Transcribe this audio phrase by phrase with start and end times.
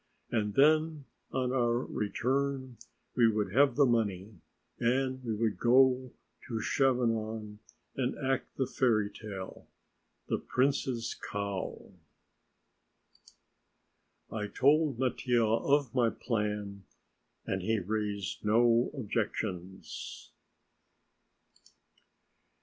[0.31, 2.77] And then on our return
[3.15, 4.33] we would have the money
[4.79, 6.11] and we would go
[6.47, 7.59] to Chavanon
[7.95, 9.67] and act the fairy tale,
[10.27, 11.91] "The Prince's Cow."
[14.31, 16.83] I told Mattia of my plan
[17.45, 20.31] and he raised no objections.